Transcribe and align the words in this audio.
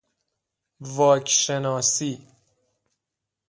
واک 0.95 1.27
شناسی 1.29 2.27